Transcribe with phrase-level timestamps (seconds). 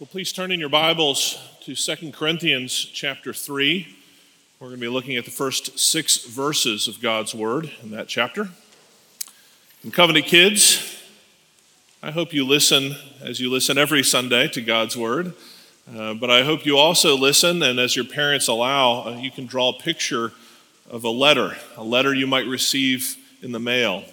[0.00, 3.96] Well, please turn in your Bibles to 2 Corinthians chapter 3.
[4.60, 8.06] We're going to be looking at the first six verses of God's Word in that
[8.06, 8.48] chapter.
[9.82, 11.02] And Covenant kids,
[12.00, 15.34] I hope you listen as you listen every Sunday to God's Word.
[15.92, 19.46] Uh, but I hope you also listen, and as your parents allow, uh, you can
[19.46, 20.30] draw a picture
[20.88, 24.04] of a letter, a letter you might receive in the mail.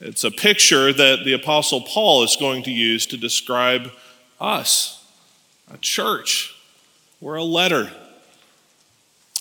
[0.00, 3.92] It's a picture that the Apostle Paul is going to use to describe
[4.40, 5.06] us,
[5.72, 6.54] a church.
[7.20, 7.92] We're a letter.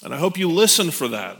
[0.03, 1.38] And I hope you listen for that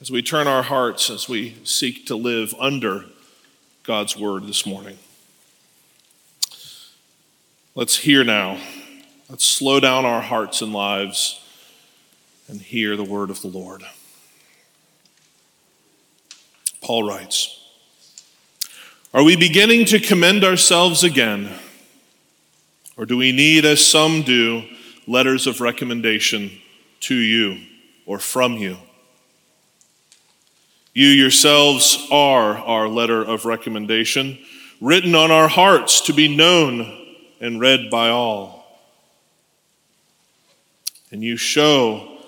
[0.00, 3.04] as we turn our hearts, as we seek to live under
[3.82, 4.98] God's word this morning.
[7.74, 8.58] Let's hear now.
[9.28, 11.40] Let's slow down our hearts and lives
[12.48, 13.82] and hear the word of the Lord.
[16.80, 17.61] Paul writes,
[19.14, 21.50] are we beginning to commend ourselves again?
[22.96, 24.64] Or do we need, as some do,
[25.06, 26.50] letters of recommendation
[27.00, 27.60] to you
[28.06, 28.78] or from you?
[30.94, 34.38] You yourselves are our letter of recommendation,
[34.80, 36.80] written on our hearts to be known
[37.38, 38.64] and read by all.
[41.10, 42.18] And you show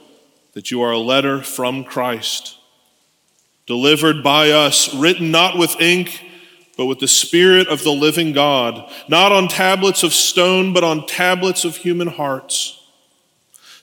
[0.53, 2.59] that you are a letter from Christ,
[3.67, 6.21] delivered by us, written not with ink
[6.77, 11.07] but with the Spirit of the living God, not on tablets of stone, but on
[11.07, 12.81] tablets of human hearts.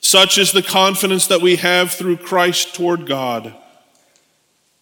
[0.00, 3.54] Such is the confidence that we have through Christ toward God.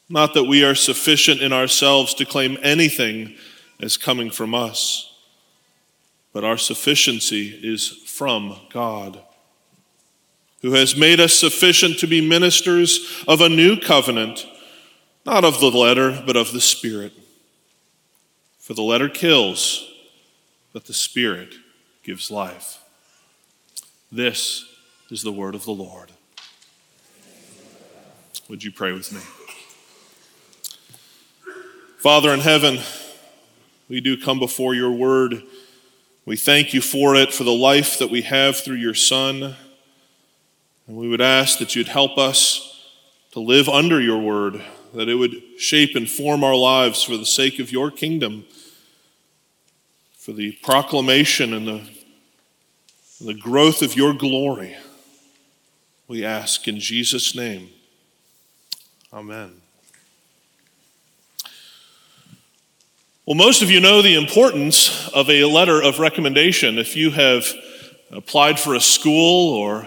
[0.08, 3.36] Not that we are sufficient in ourselves to claim anything
[3.80, 5.14] as coming from us,
[6.32, 9.20] but our sufficiency is from God,
[10.62, 14.46] who has made us sufficient to be ministers of a new covenant,
[15.24, 17.12] not of the letter, but of the Spirit.
[18.70, 19.84] For the letter kills,
[20.72, 21.56] but the Spirit
[22.04, 22.78] gives life.
[24.12, 24.64] This
[25.10, 26.12] is the word of the Lord.
[28.48, 29.22] Would you pray with me?
[31.98, 32.78] Father in heaven,
[33.88, 35.42] we do come before your word.
[36.24, 39.56] We thank you for it, for the life that we have through your Son.
[40.86, 42.88] And we would ask that you'd help us
[43.32, 44.62] to live under your word,
[44.94, 48.44] that it would shape and form our lives for the sake of your kingdom
[50.20, 51.90] for the proclamation and the,
[53.24, 54.76] the growth of your glory.
[56.08, 57.70] We ask in Jesus' name.
[59.12, 59.60] Amen.
[63.24, 66.78] Well, most of you know the importance of a letter of recommendation.
[66.78, 67.46] If you have
[68.10, 69.86] applied for a school or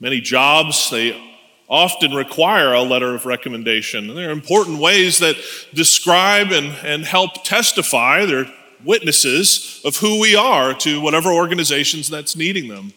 [0.00, 1.29] many jobs, they
[1.70, 4.10] often require a letter of recommendation.
[4.10, 5.36] And There are important ways that
[5.72, 8.26] describe and, and help testify.
[8.26, 8.52] They're
[8.84, 12.92] witnesses of who we are to whatever organizations that's needing them.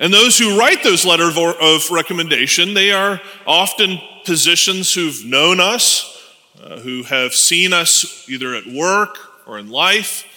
[0.00, 6.34] And those who write those letters of recommendation, they are often positions who've known us,
[6.60, 10.28] uh, who have seen us either at work or in life.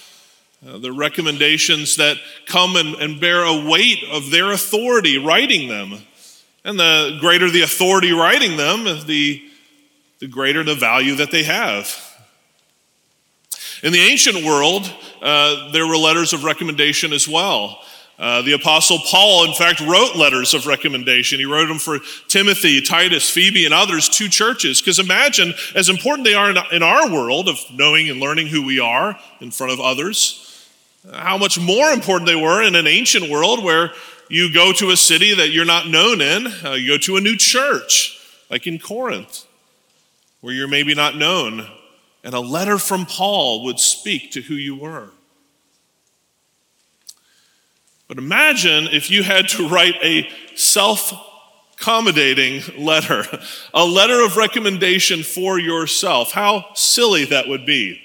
[0.66, 6.00] Uh, the recommendations that come and, and bear a weight of their authority writing them.
[6.66, 9.42] And the greater the authority writing them, the,
[10.20, 11.96] the greater the value that they have.
[13.84, 17.84] In the ancient world, uh, there were letters of recommendation as well.
[18.18, 21.38] Uh, the Apostle Paul, in fact, wrote letters of recommendation.
[21.38, 22.00] He wrote them for
[22.30, 24.82] Timothy, Titus, Phoebe, and others, two churches.
[24.82, 28.66] Because imagine, as important they are in, in our world of knowing and learning who
[28.66, 30.68] we are in front of others,
[31.14, 33.92] how much more important they were in an ancient world where
[34.30, 37.22] you go to a city that you're not known in, uh, you go to a
[37.22, 38.20] new church,
[38.50, 39.46] like in Corinth,
[40.42, 41.68] where you're maybe not known
[42.26, 45.10] and a letter from Paul would speak to who you were.
[48.08, 51.14] But imagine if you had to write a self
[51.78, 53.26] accommodating letter,
[53.76, 56.32] a letter of recommendation for yourself.
[56.32, 58.02] How silly that would be.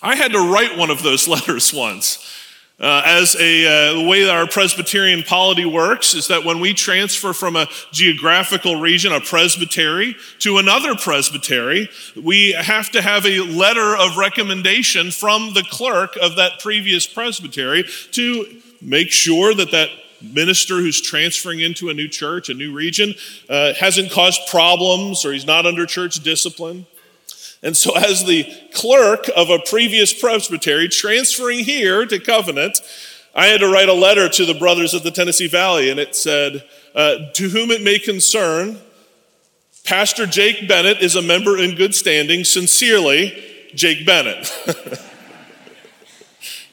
[0.00, 2.26] I had to write one of those letters once.
[2.80, 6.74] Uh, as a uh, the way that our Presbyterian polity works is that when we
[6.74, 11.88] transfer from a geographical region, a presbytery, to another presbytery,
[12.20, 17.84] we have to have a letter of recommendation from the clerk of that previous presbytery
[18.10, 19.90] to make sure that that
[20.20, 23.14] minister who's transferring into a new church, a new region,
[23.48, 26.86] uh, hasn't caused problems or he's not under church discipline.
[27.64, 32.78] And so, as the clerk of a previous presbytery transferring here to Covenant,
[33.34, 36.14] I had to write a letter to the brothers of the Tennessee Valley, and it
[36.14, 36.62] said,
[36.94, 38.78] uh, To whom it may concern,
[39.82, 42.44] Pastor Jake Bennett is a member in good standing.
[42.44, 43.32] Sincerely,
[43.74, 44.52] Jake Bennett.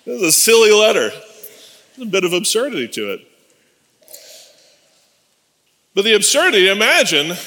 [0.04, 1.10] This is a silly letter.
[1.10, 3.28] There's a bit of absurdity to it.
[5.94, 7.38] But the absurdity, imagine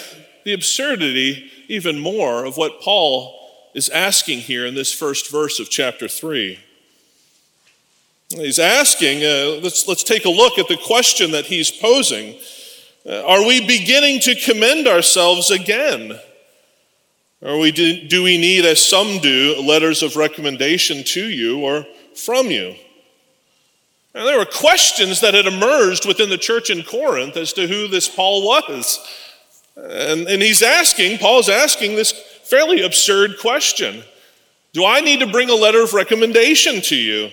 [0.44, 3.40] the absurdity even more of what Paul
[3.74, 6.58] is asking here in this first verse of chapter 3.
[8.30, 12.38] He's asking, uh, let's, let's take a look at the question that he's posing.
[13.06, 16.18] Uh, are we beginning to commend ourselves again?
[17.42, 21.86] Or we do, do we need, as some do, letters of recommendation to you or
[22.14, 22.74] from you?
[24.14, 27.88] And there were questions that had emerged within the church in Corinth as to who
[27.88, 28.98] this Paul was.
[29.76, 32.12] And, and he's asking, Paul's asking this
[32.44, 34.02] fairly absurd question
[34.72, 37.30] Do I need to bring a letter of recommendation to you?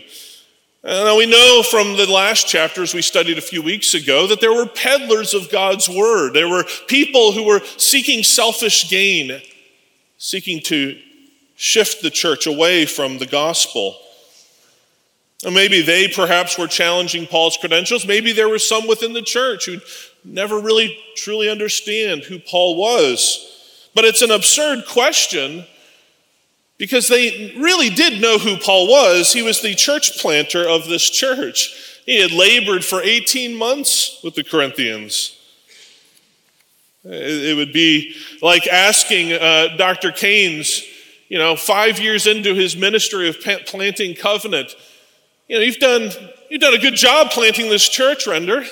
[0.84, 4.42] Uh, and we know from the last chapters we studied a few weeks ago that
[4.42, 6.34] there were peddlers of God's word.
[6.34, 9.42] There were people who were seeking selfish gain,
[10.18, 11.00] seeking to
[11.56, 13.96] shift the church away from the gospel.
[15.46, 18.08] And maybe they perhaps were challenging Paul's credentials.
[18.08, 19.78] Maybe there were some within the church who
[20.24, 23.48] never really truly understand who Paul was.
[23.94, 25.66] But it's an absurd question
[26.78, 29.34] because they really did know who Paul was.
[29.34, 32.02] He was the church planter of this church.
[32.06, 35.38] He had labored for 18 months with the Corinthians.
[37.04, 40.12] It would be like asking uh, Dr.
[40.12, 40.84] Keynes,
[41.30, 44.76] you know, five years into his ministry of planting covenant,
[45.52, 46.12] you know, you've done,
[46.50, 48.64] you've done a good job planting this church, Render.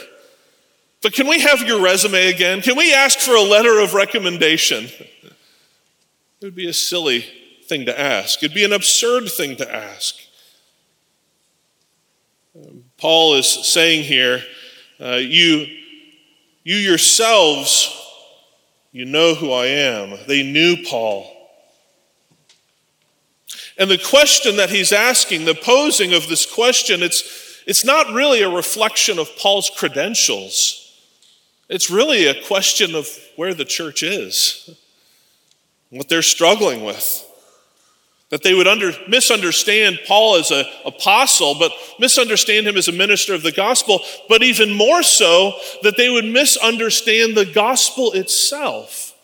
[1.02, 2.62] But can we have your resume again?
[2.62, 4.86] Can we ask for a letter of recommendation?
[4.86, 7.26] It would be a silly
[7.66, 8.44] thing to ask.
[8.44, 10.16] It'd be an absurd thing to ask.
[12.56, 14.44] Um, Paul is saying here,
[15.00, 15.68] uh, you,
[16.64, 17.96] you yourselves,
[18.92, 20.18] you know who I am.
[20.28, 21.36] They knew Paul.
[23.78, 28.42] And the question that he's asking, the posing of this question, it's, it's not really
[28.42, 30.89] a reflection of Paul's credentials.
[31.70, 34.70] It's really a question of where the church is,
[35.92, 37.26] what they're struggling with.
[38.30, 43.34] That they would under, misunderstand Paul as an apostle, but misunderstand him as a minister
[43.34, 49.16] of the gospel, but even more so, that they would misunderstand the gospel itself.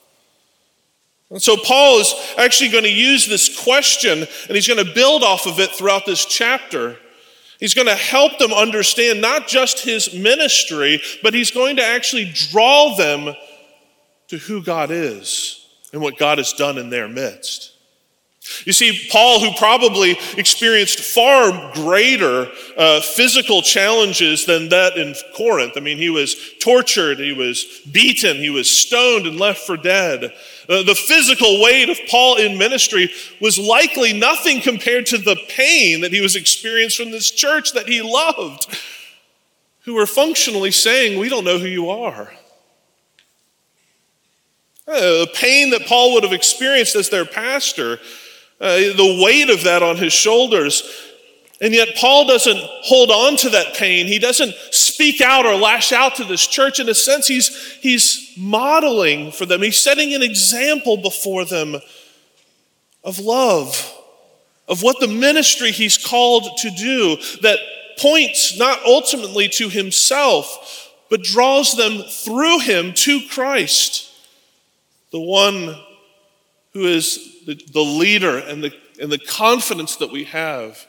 [1.30, 5.24] And so Paul is actually going to use this question and he's going to build
[5.24, 6.98] off of it throughout this chapter.
[7.60, 12.32] He's going to help them understand not just his ministry, but he's going to actually
[12.34, 13.36] draw them
[14.28, 17.72] to who God is and what God has done in their midst.
[18.66, 22.48] You see, Paul, who probably experienced far greater
[22.78, 25.74] uh, physical challenges than that in Corinth.
[25.76, 30.32] I mean, he was tortured, he was beaten, he was stoned and left for dead.
[30.68, 36.02] Uh, the physical weight of Paul in ministry was likely nothing compared to the pain
[36.02, 38.68] that he was experiencing from this church that he loved,
[39.82, 42.34] who were functionally saying, We don't know who you are.
[44.88, 48.00] Uh, the pain that Paul would have experienced as their pastor
[48.62, 50.84] uh, the weight of that on his shoulders.
[51.62, 54.08] And yet, Paul doesn't hold on to that pain.
[54.08, 56.80] He doesn't speak out or lash out to this church.
[56.80, 61.76] In a sense, he's, he's modeling for them, he's setting an example before them
[63.04, 63.94] of love,
[64.68, 67.60] of what the ministry he's called to do that
[67.98, 74.12] points not ultimately to himself, but draws them through him to Christ,
[75.12, 75.78] the one
[76.74, 80.86] who is the, the leader and the, and the confidence that we have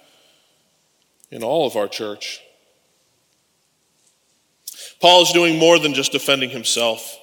[1.31, 2.41] in all of our church.
[5.01, 7.19] Paul is doing more than just defending himself.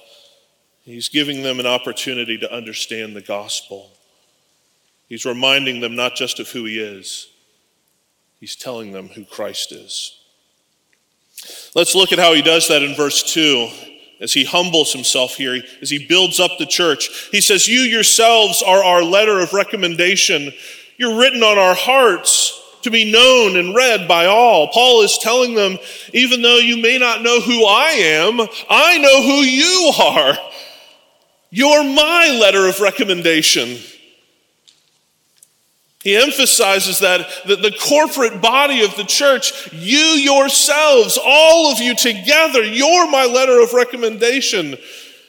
[0.84, 3.90] He's giving them an opportunity to understand the gospel.
[5.08, 7.28] He's reminding them not just of who he is,
[8.38, 10.20] he's telling them who Christ is.
[11.74, 13.68] Let's look at how he does that in verse 2
[14.20, 17.28] as he humbles himself here, as he builds up the church.
[17.32, 20.52] He says, You yourselves are our letter of recommendation.
[20.96, 24.68] You're written on our hearts to be known and read by all.
[24.68, 25.78] Paul is telling them,
[26.12, 30.38] even though you may not know who I am, I know who you are.
[31.56, 33.78] You're my letter of recommendation.
[36.02, 41.94] He emphasizes that, that the corporate body of the church, you yourselves, all of you
[41.94, 44.76] together, you're my letter of recommendation.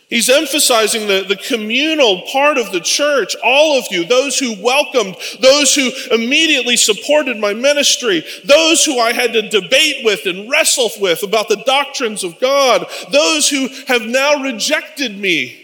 [0.10, 5.17] He's emphasizing the, the communal part of the church, all of you, those who welcomed,
[5.41, 10.89] those who immediately supported my ministry, those who I had to debate with and wrestle
[11.00, 15.62] with about the doctrines of God, those who have now rejected me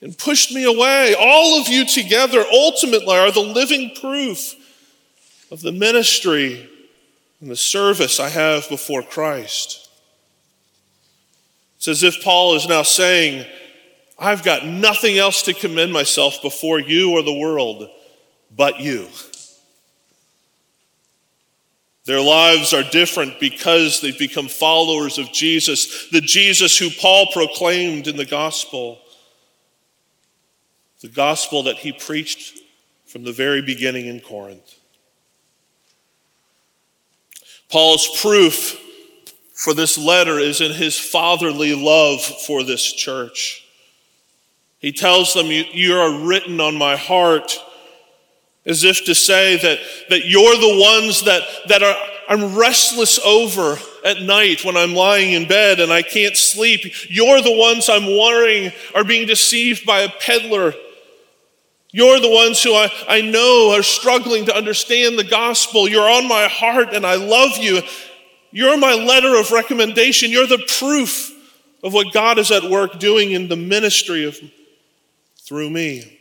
[0.00, 1.14] and pushed me away.
[1.18, 4.54] All of you together ultimately are the living proof
[5.50, 6.68] of the ministry
[7.40, 9.88] and the service I have before Christ.
[11.76, 13.46] It's as if Paul is now saying,
[14.18, 17.88] I've got nothing else to commend myself before you or the world
[18.54, 19.08] but you.
[22.04, 28.08] Their lives are different because they've become followers of Jesus, the Jesus who Paul proclaimed
[28.08, 28.99] in the gospel,
[31.00, 32.58] the gospel that he preached
[33.06, 34.74] from the very beginning in Corinth.
[37.70, 38.78] Paul's proof
[39.54, 43.66] for this letter is in his fatherly love for this church.
[44.78, 47.52] He tells them, You are written on my heart,
[48.64, 49.78] as if to say that,
[50.08, 51.96] that you're the ones that, that are,
[52.28, 56.80] I'm restless over at night when I'm lying in bed and I can't sleep.
[57.08, 60.74] You're the ones I'm worrying are being deceived by a peddler.
[61.92, 65.88] You're the ones who I, I know are struggling to understand the gospel.
[65.88, 67.82] You're on my heart and I love you.
[68.52, 70.30] You're my letter of recommendation.
[70.30, 71.32] You're the proof
[71.82, 74.38] of what God is at work doing in the ministry of
[75.42, 76.18] through me.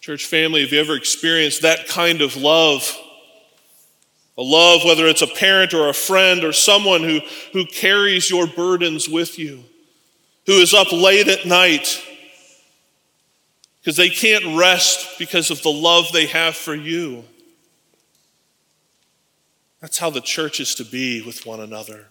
[0.00, 2.96] Church family, have you ever experienced that kind of love?
[4.36, 7.20] A love, whether it's a parent or a friend or someone who,
[7.52, 9.64] who carries your burdens with you,
[10.46, 12.02] who is up late at night
[13.80, 17.24] because they can't rest because of the love they have for you.
[19.80, 22.06] That's how the church is to be with one another.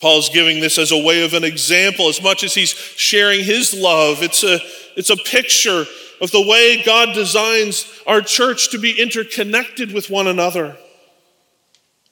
[0.00, 3.74] Paul's giving this as a way of an example as much as he's sharing his
[3.74, 4.22] love.
[4.22, 4.58] It's a,
[4.96, 5.84] it's a picture
[6.20, 10.76] of the way God designs our church to be interconnected with one another.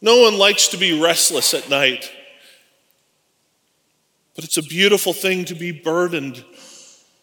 [0.01, 2.11] No one likes to be restless at night,
[4.35, 6.45] but it's a beautiful thing to be burdened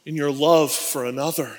[0.05, 1.57] in your love for another.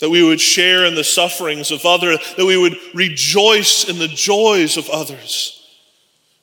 [0.00, 4.08] That we would share in the sufferings of others, that we would rejoice in the
[4.08, 5.56] joys of others.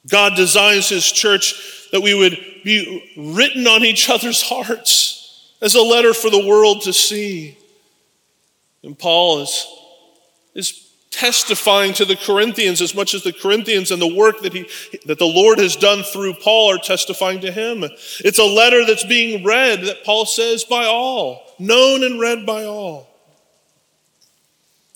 [0.09, 5.81] God designs His church that we would be written on each other's hearts as a
[5.81, 7.57] letter for the world to see.
[8.83, 9.67] And Paul is,
[10.53, 10.86] is
[11.17, 14.69] testifying to the Corinthians as much as the Corinthians and the work that, he,
[15.05, 17.83] that the Lord has done through Paul are testifying to him.
[18.23, 22.65] It's a letter that's being read, that Paul says, by all, known and read by
[22.65, 23.09] all.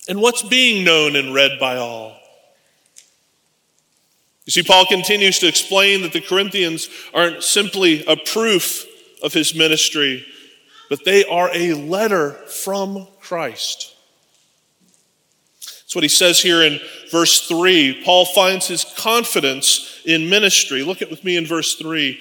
[0.07, 2.17] And what's being known and read by all?
[4.45, 8.85] You see, Paul continues to explain that the Corinthians aren't simply a proof
[9.23, 10.23] of his ministry,
[10.87, 13.90] but they are a letter from Christ.
[15.91, 16.79] That's what he says here in
[17.11, 18.03] verse 3.
[18.05, 20.83] Paul finds his confidence in ministry.
[20.83, 22.17] Look at with me in verse 3.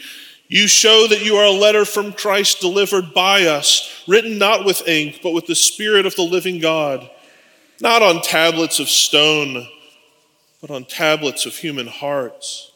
[0.49, 4.89] You show that you are a letter from Christ delivered by us, written not with
[4.89, 7.09] ink, but with the Spirit of the living God,
[7.81, 9.69] not on tablets of stone
[10.61, 12.73] but on tablets of human hearts.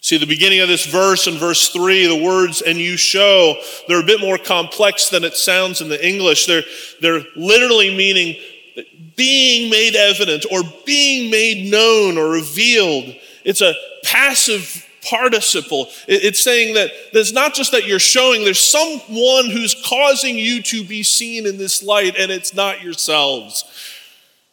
[0.00, 3.56] See, the beginning of this verse in verse 3, the words, and you show,
[3.88, 6.46] they're a bit more complex than it sounds in the English.
[6.46, 6.62] They're,
[7.00, 8.36] they're literally meaning
[9.18, 13.14] being made evident or being made known or revealed.
[13.44, 15.88] It's a passive participle.
[16.06, 20.84] It's saying that it's not just that you're showing, there's someone who's causing you to
[20.84, 23.64] be seen in this light, and it's not yourselves.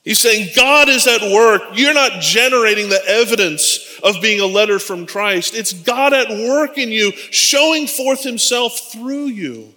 [0.03, 1.61] He's saying God is at work.
[1.73, 5.55] You're not generating the evidence of being a letter from Christ.
[5.55, 9.73] It's God at work in you, showing forth himself through you.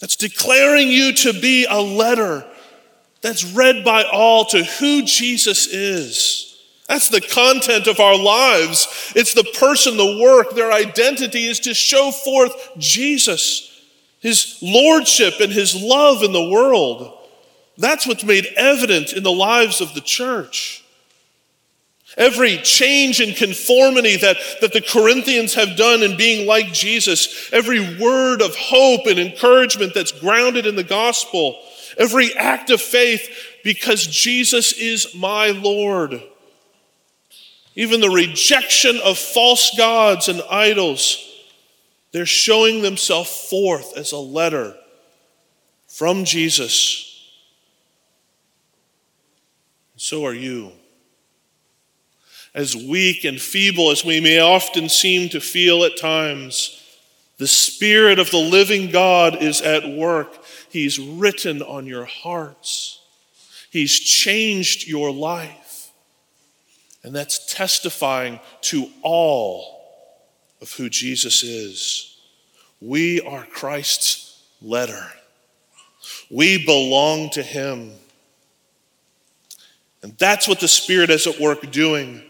[0.00, 2.44] That's declaring you to be a letter
[3.24, 6.60] that's read by all to who Jesus is.
[6.86, 9.12] That's the content of our lives.
[9.16, 13.82] It's the person, the work, their identity is to show forth Jesus,
[14.20, 17.18] his lordship, and his love in the world.
[17.78, 20.84] That's what's made evident in the lives of the church.
[22.18, 27.98] Every change in conformity that, that the Corinthians have done in being like Jesus, every
[27.98, 31.58] word of hope and encouragement that's grounded in the gospel,
[31.98, 33.28] every act of faith
[33.62, 36.22] because Jesus is my Lord.
[37.74, 41.18] Even the rejection of false gods and idols,
[42.12, 44.76] they're showing themselves forth as a letter
[45.88, 47.14] from Jesus
[50.04, 50.70] so are you.
[52.54, 56.83] As weak and feeble as we may often seem to feel at times,
[57.38, 60.44] the Spirit of the living God is at work.
[60.70, 63.00] He's written on your hearts,
[63.70, 65.90] He's changed your life.
[67.02, 69.84] And that's testifying to all
[70.62, 72.16] of who Jesus is.
[72.80, 75.06] We are Christ's letter.
[76.30, 77.92] We belong to Him.
[80.02, 82.22] And that's what the Spirit is at work doing.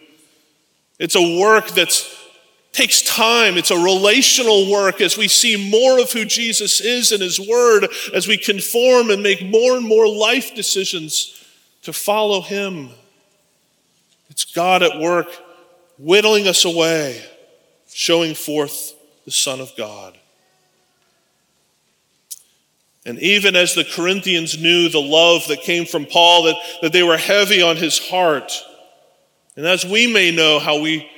[0.98, 1.92] It's a work that
[2.74, 3.56] takes time.
[3.56, 7.88] It's a relational work as we see more of who Jesus is in His Word,
[8.12, 11.42] as we conform and make more and more life decisions
[11.82, 12.90] to follow Him.
[14.28, 15.28] It's God at work
[15.98, 17.24] whittling us away,
[17.88, 18.92] showing forth
[19.24, 20.18] the Son of God.
[23.06, 27.02] And even as the Corinthians knew the love that came from Paul, that, that they
[27.02, 28.52] were heavy on his heart,
[29.56, 31.08] and as we may know how we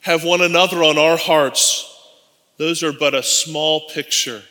[0.00, 1.84] have one another on our hearts,
[2.56, 4.42] those are but a small picture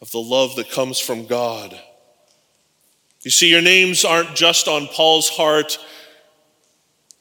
[0.00, 1.78] of the love that comes from God.
[3.22, 5.78] You see, your names aren't just on Paul's heart,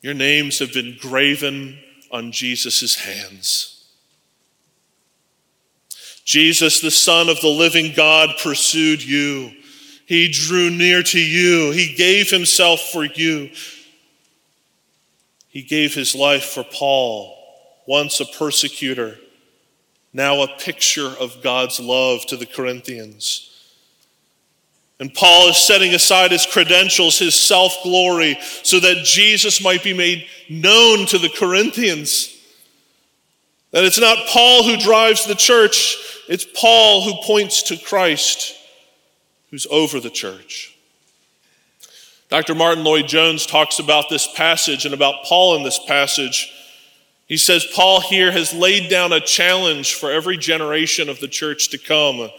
[0.01, 1.79] your names have been graven
[2.11, 3.73] on Jesus' hands.
[6.25, 9.51] Jesus, the Son of the living God, pursued you.
[10.05, 11.71] He drew near to you.
[11.71, 13.49] He gave himself for you.
[15.53, 17.37] He gave his life for Paul,
[17.85, 19.19] once a persecutor,
[20.11, 23.51] now a picture of God's love to the Corinthians.
[24.99, 29.93] And Paul is setting aside his credentials, his self glory, so that Jesus might be
[29.93, 32.35] made known to the Corinthians.
[33.69, 38.55] That it's not Paul who drives the church, it's Paul who points to Christ,
[39.51, 40.72] who's over the church.
[42.33, 42.55] Dr.
[42.55, 46.51] Martyn Lloyd-Jones talks about this passage and about Paul in this passage.
[47.27, 51.69] He says Paul here has laid down a challenge for every generation of the church
[51.69, 52.31] to come.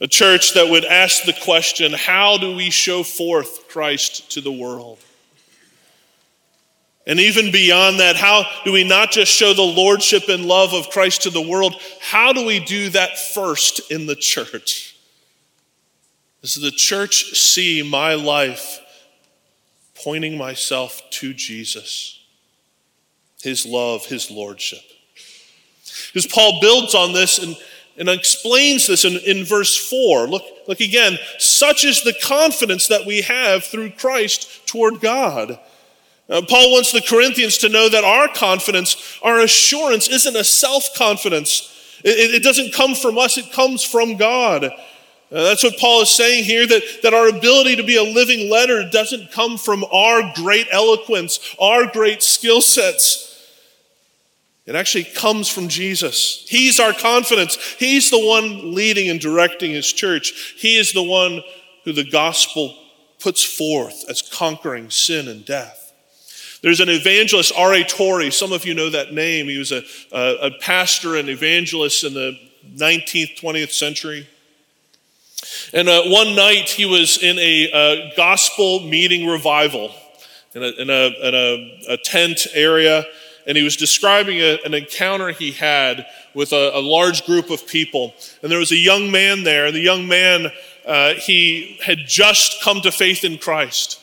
[0.00, 4.50] A church that would ask the question how do we show forth Christ to the
[4.50, 4.98] world?
[7.06, 10.88] And even beyond that, how do we not just show the lordship and love of
[10.88, 11.78] Christ to the world?
[12.00, 14.96] How do we do that first in the church?
[16.40, 18.80] Does the church see my life
[20.04, 22.22] pointing myself to Jesus,
[23.42, 24.82] his love, his lordship?
[26.12, 27.56] Because Paul builds on this and,
[27.96, 30.28] and explains this in, in verse 4.
[30.28, 31.18] Look, look again.
[31.38, 35.58] Such is the confidence that we have through Christ toward God.
[36.28, 40.94] Uh, Paul wants the Corinthians to know that our confidence, our assurance, isn't a self
[40.94, 41.70] confidence.
[42.02, 44.70] It, it, doesn't come from us, it comes from God.
[45.34, 48.48] Uh, that's what Paul is saying here that, that our ability to be a living
[48.48, 53.32] letter doesn't come from our great eloquence, our great skill sets.
[54.64, 56.46] It actually comes from Jesus.
[56.48, 57.56] He's our confidence.
[57.78, 60.54] He's the one leading and directing his church.
[60.56, 61.42] He is the one
[61.84, 62.78] who the gospel
[63.18, 65.92] puts forth as conquering sin and death.
[66.62, 67.82] There's an evangelist, R.A.
[67.82, 68.30] Torrey.
[68.30, 69.46] Some of you know that name.
[69.46, 72.38] He was a, a, a pastor and evangelist in the
[72.76, 74.28] 19th, 20th century.
[75.72, 79.94] And uh, one night he was in a uh, gospel meeting revival
[80.54, 83.04] in, a, in, a, in a, a, tent area,
[83.46, 88.14] and he was describing a, an encounter he had with a, large group of people.
[88.42, 90.50] And there was a young man there, and the young man,
[90.86, 94.00] uh, he had just come to faith in Christ.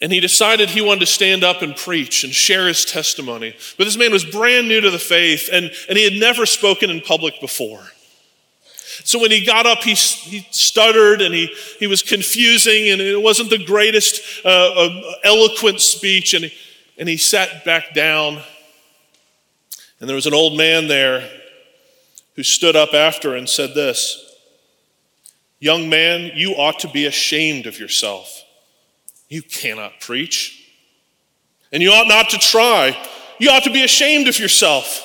[0.00, 3.56] And he decided he wanted to stand up and preach and share his testimony.
[3.76, 6.88] But this man was brand new to the faith and, and he had never spoken
[6.88, 7.82] in public before.
[9.04, 13.20] So when he got up, he, he stuttered and he, he was confusing and it
[13.20, 16.34] wasn't the greatest uh, uh, eloquent speech.
[16.34, 16.52] And he,
[16.98, 18.42] and he sat back down.
[20.00, 21.28] And there was an old man there
[22.36, 24.24] who stood up after and said this
[25.60, 28.44] Young man, you ought to be ashamed of yourself.
[29.28, 30.54] You cannot preach.
[31.72, 32.96] And you ought not to try.
[33.38, 35.04] You ought to be ashamed of yourself.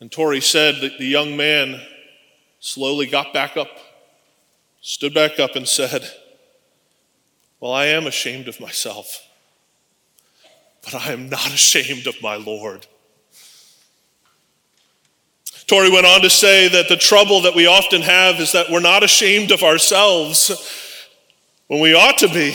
[0.00, 1.80] And Torrey said that the young man
[2.60, 3.68] slowly got back up,
[4.80, 6.02] stood back up, and said,
[7.60, 9.26] Well, I am ashamed of myself,
[10.82, 12.86] but I am not ashamed of my Lord.
[15.66, 18.80] Torrey went on to say that the trouble that we often have is that we're
[18.80, 21.08] not ashamed of ourselves
[21.68, 22.54] when we ought to be.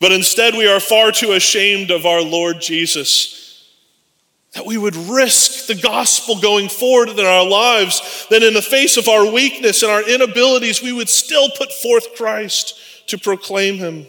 [0.00, 3.43] But instead, we are far too ashamed of our Lord Jesus
[4.54, 8.96] that we would risk the gospel going forward in our lives, that in the face
[8.96, 14.06] of our weakness and our inabilities, we would still put forth Christ to proclaim him.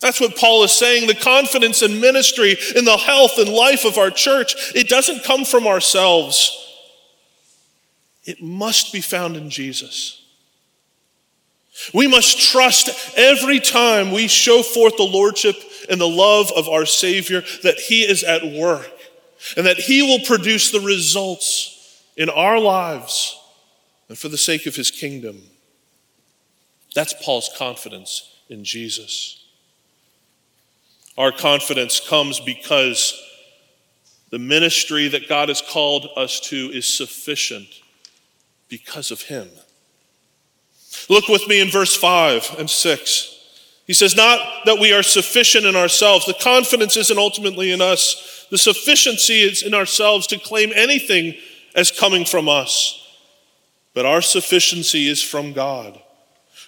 [0.00, 1.06] That's what Paul is saying.
[1.06, 5.44] The confidence in ministry, in the health and life of our church, it doesn't come
[5.44, 6.56] from ourselves.
[8.24, 10.22] It must be found in Jesus.
[11.94, 15.56] We must trust every time we show forth the lordship
[15.88, 18.99] and the love of our Savior that He is at work
[19.56, 23.38] and that He will produce the results in our lives
[24.10, 25.40] and for the sake of his kingdom.
[26.94, 29.42] That's Paul's confidence in Jesus.
[31.16, 33.14] Our confidence comes because
[34.30, 37.68] the ministry that God has called us to is sufficient
[38.68, 39.48] because of him.
[41.08, 43.36] Look with me in verse 5 and 6.
[43.86, 46.26] He says, Not that we are sufficient in ourselves.
[46.26, 48.39] The confidence isn't ultimately in us.
[48.50, 51.34] The sufficiency is in ourselves to claim anything
[51.74, 52.96] as coming from us.
[53.94, 56.00] But our sufficiency is from God,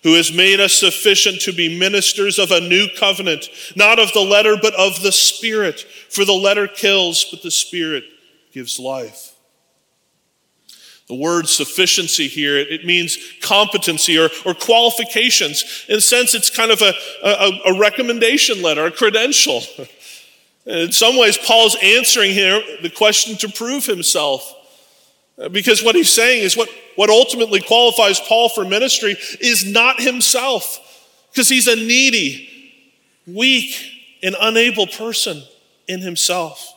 [0.03, 4.21] who has made us sufficient to be ministers of a new covenant, not of the
[4.21, 5.81] letter, but of the Spirit.
[5.81, 8.05] For the letter kills, but the Spirit
[8.53, 9.35] gives life.
[11.09, 15.85] The word sufficiency here, it means competency or, or qualifications.
[15.89, 19.63] In a sense, it's kind of a, a, a recommendation letter, a credential.
[20.67, 24.55] In some ways, Paul's answering here the question to prove himself.
[25.39, 30.01] Uh, because what he's saying is what, what ultimately qualifies Paul for ministry is not
[30.01, 30.79] himself,
[31.33, 32.49] because he's a needy,
[33.27, 33.75] weak,
[34.23, 35.43] and unable person
[35.89, 36.69] in himself.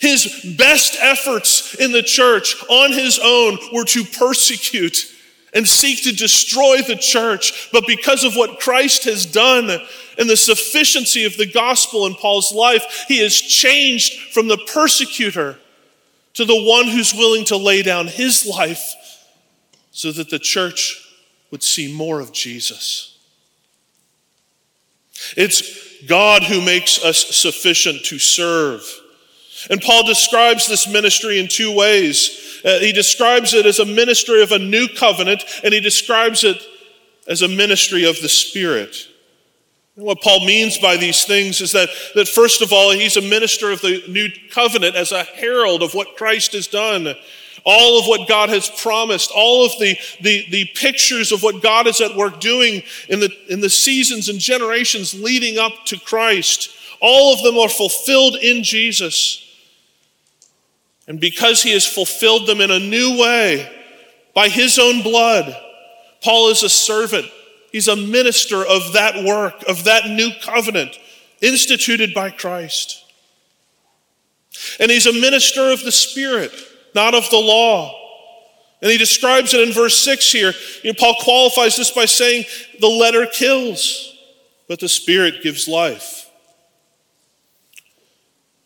[0.00, 5.09] His best efforts in the church on his own were to persecute
[5.54, 7.70] and seek to destroy the church.
[7.72, 9.70] But because of what Christ has done
[10.18, 15.58] and the sufficiency of the gospel in Paul's life, he has changed from the persecutor
[16.34, 18.94] to the one who's willing to lay down his life
[19.90, 21.06] so that the church
[21.50, 23.18] would see more of Jesus.
[25.36, 28.82] It's God who makes us sufficient to serve.
[29.68, 32.60] And Paul describes this ministry in two ways.
[32.64, 36.62] Uh, he describes it as a ministry of a new covenant, and he describes it
[37.26, 39.08] as a ministry of the Spirit.
[39.96, 43.22] And what Paul means by these things is that, that, first of all, he's a
[43.22, 47.14] minister of the new covenant as a herald of what Christ has done.
[47.66, 51.86] All of what God has promised, all of the, the, the pictures of what God
[51.86, 56.70] is at work doing in the, in the seasons and generations leading up to Christ,
[57.00, 59.46] all of them are fulfilled in Jesus.
[61.10, 63.68] And because he has fulfilled them in a new way
[64.32, 65.52] by his own blood,
[66.22, 67.26] Paul is a servant.
[67.72, 70.96] He's a minister of that work, of that new covenant
[71.40, 73.04] instituted by Christ.
[74.78, 76.52] And he's a minister of the Spirit,
[76.94, 77.92] not of the law.
[78.80, 80.52] And he describes it in verse 6 here.
[80.84, 82.44] You know, Paul qualifies this by saying,
[82.78, 84.16] the letter kills,
[84.68, 86.19] but the Spirit gives life.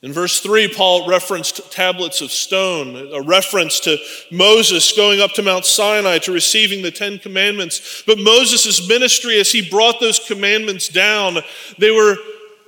[0.05, 3.97] In verse 3, Paul referenced tablets of stone, a reference to
[4.31, 8.03] Moses going up to Mount Sinai to receiving the Ten Commandments.
[8.07, 11.39] But Moses' ministry, as he brought those commandments down,
[11.79, 12.17] they were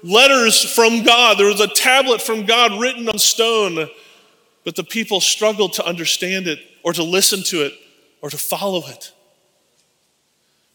[0.02, 1.36] letters from God.
[1.36, 3.86] There was a tablet from God written on stone,
[4.64, 7.74] but the people struggled to understand it or to listen to it
[8.22, 9.12] or to follow it.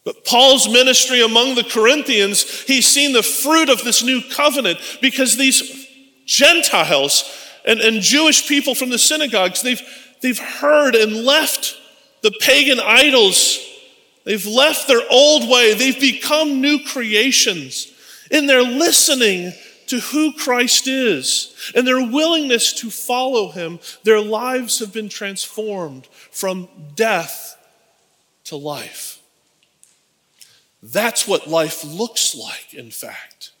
[0.04, 5.36] But Paul's ministry among the Corinthians, he's seen the fruit of this new covenant because
[5.36, 5.88] these
[6.26, 7.24] Gentiles
[7.64, 9.82] and, and Jewish people from the synagogues, they've,
[10.20, 11.76] they've heard and left
[12.22, 13.58] the pagan idols.
[14.24, 15.74] They've left their old way.
[15.74, 17.88] They've become new creations.
[18.30, 19.52] In their listening
[19.88, 26.06] to who Christ is and their willingness to follow him, their lives have been transformed
[26.30, 27.56] from death
[28.44, 29.20] to life.
[30.82, 33.52] That's what life looks like, in fact.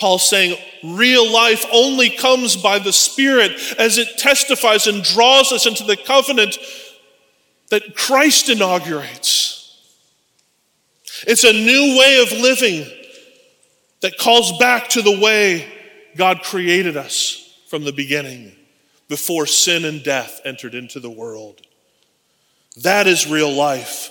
[0.00, 5.66] Paul's saying real life only comes by the Spirit as it testifies and draws us
[5.66, 6.58] into the covenant
[7.68, 9.76] that Christ inaugurates.
[11.26, 12.86] It's a new way of living
[14.00, 15.70] that calls back to the way
[16.16, 17.36] God created us
[17.68, 18.52] from the beginning,
[19.08, 21.60] before sin and death entered into the world.
[22.82, 24.10] That is real life,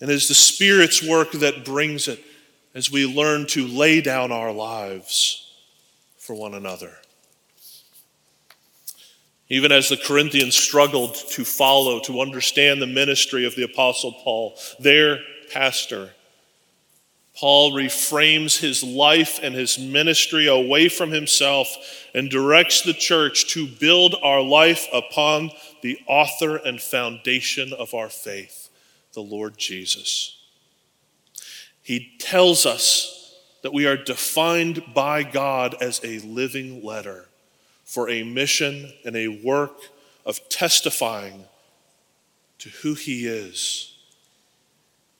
[0.00, 2.22] and it is the Spirit's work that brings it
[2.78, 5.52] as we learn to lay down our lives
[6.16, 6.94] for one another.
[9.48, 14.56] Even as the Corinthians struggled to follow, to understand the ministry of the Apostle Paul,
[14.78, 15.18] their
[15.52, 16.10] pastor,
[17.34, 21.76] Paul reframes his life and his ministry away from himself
[22.14, 25.50] and directs the church to build our life upon
[25.82, 28.68] the author and foundation of our faith,
[29.14, 30.37] the Lord Jesus.
[31.88, 37.24] He tells us that we are defined by God as a living letter
[37.82, 39.80] for a mission and a work
[40.26, 41.46] of testifying
[42.58, 43.96] to who He is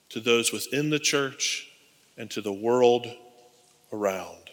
[0.09, 1.71] to those within the church
[2.15, 3.07] and to the world
[3.91, 4.51] around.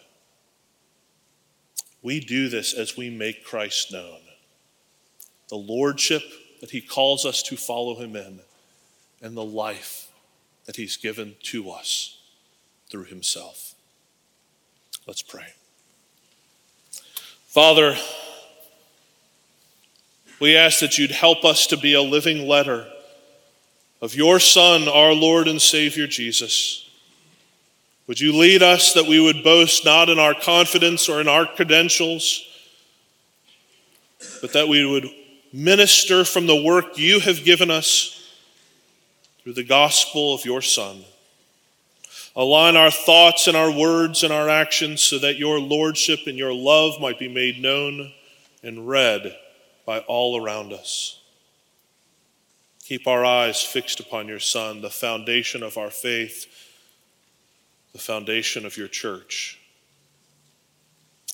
[2.00, 4.20] We do this as we make Christ known.
[5.50, 6.22] The lordship
[6.62, 8.40] that he calls us to follow him in
[9.20, 10.05] and the life
[10.66, 12.20] that he's given to us
[12.90, 13.74] through himself.
[15.06, 15.54] Let's pray.
[17.46, 17.96] Father,
[20.40, 22.86] we ask that you'd help us to be a living letter
[24.02, 26.90] of your Son, our Lord and Savior Jesus.
[28.06, 31.46] Would you lead us that we would boast not in our confidence or in our
[31.46, 32.44] credentials,
[34.40, 35.08] but that we would
[35.52, 38.15] minister from the work you have given us
[39.46, 41.04] through the gospel of your Son.
[42.34, 46.52] Align our thoughts and our words and our actions so that your lordship and your
[46.52, 48.12] love might be made known
[48.64, 49.36] and read
[49.86, 51.20] by all around us.
[52.86, 56.46] Keep our eyes fixed upon your Son, the foundation of our faith,
[57.92, 59.60] the foundation of your church.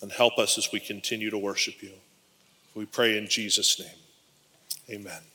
[0.02, 1.92] And help us as we continue to worship you.
[2.74, 4.98] We pray in Jesus' name.
[4.98, 5.22] Amen.